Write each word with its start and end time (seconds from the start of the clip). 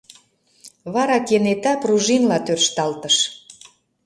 Вара 0.93 1.17
кенета 1.27 1.73
пружинла 1.81 2.37
тӧршталтыш. 2.45 3.17